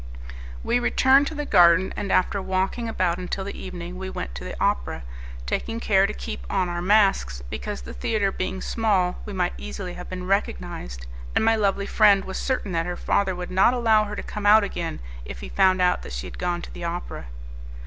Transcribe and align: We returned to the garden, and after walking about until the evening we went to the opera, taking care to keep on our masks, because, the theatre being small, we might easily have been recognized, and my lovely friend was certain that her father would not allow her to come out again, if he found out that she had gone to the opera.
We 0.63 0.79
returned 0.79 1.27
to 1.27 1.35
the 1.35 1.45
garden, 1.45 1.93
and 1.95 2.11
after 2.11 2.41
walking 2.41 2.89
about 2.89 3.19
until 3.19 3.43
the 3.43 3.55
evening 3.55 3.99
we 3.99 4.09
went 4.09 4.33
to 4.33 4.43
the 4.43 4.59
opera, 4.59 5.03
taking 5.45 5.79
care 5.79 6.07
to 6.07 6.11
keep 6.15 6.43
on 6.49 6.69
our 6.69 6.81
masks, 6.81 7.43
because, 7.51 7.83
the 7.83 7.93
theatre 7.93 8.31
being 8.31 8.61
small, 8.63 9.21
we 9.27 9.33
might 9.33 9.53
easily 9.59 9.93
have 9.93 10.09
been 10.09 10.25
recognized, 10.25 11.05
and 11.35 11.45
my 11.45 11.55
lovely 11.55 11.85
friend 11.85 12.25
was 12.25 12.39
certain 12.39 12.71
that 12.71 12.87
her 12.87 12.97
father 12.97 13.35
would 13.35 13.51
not 13.51 13.75
allow 13.75 14.05
her 14.05 14.15
to 14.15 14.23
come 14.23 14.47
out 14.47 14.63
again, 14.63 15.01
if 15.23 15.41
he 15.41 15.49
found 15.49 15.79
out 15.83 16.01
that 16.01 16.13
she 16.13 16.25
had 16.25 16.39
gone 16.39 16.63
to 16.63 16.71
the 16.73 16.83
opera. 16.83 17.27